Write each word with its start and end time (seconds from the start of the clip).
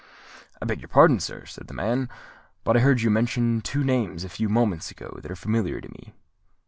"I 0.59 0.65
beg 0.65 0.81
your 0.81 0.87
pardon, 0.87 1.19
sir," 1.19 1.45
said 1.45 1.67
the 1.67 1.75
man; 1.75 2.09
"but 2.63 2.75
I 2.75 2.79
heard 2.79 3.01
you 3.01 3.11
mention 3.11 3.61
two 3.61 3.83
names 3.83 4.23
a 4.23 4.29
few 4.29 4.49
moments 4.49 4.89
ago 4.89 5.19
that 5.21 5.29
are 5.29 5.35
familiar 5.35 5.79
to 5.79 5.89
me." 5.89 6.15